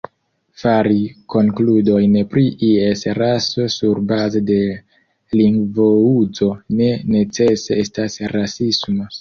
[0.59, 1.01] Fari
[1.33, 4.57] konkludojn pri ies raso surbaze de
[5.43, 9.09] lingvouzo ne necese estas rasisma.